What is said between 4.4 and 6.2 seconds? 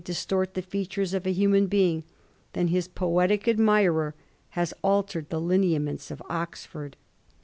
has altered the lineaments